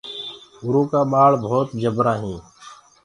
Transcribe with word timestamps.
اُرو 0.63 0.81
ڪآ 0.91 1.01
ٻآݪ 1.11 1.31
ڀوت 1.43 1.67
جبرآ 1.81 2.13
هينٚ۔ 2.21 2.43